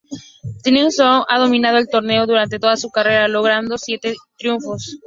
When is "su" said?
2.75-2.89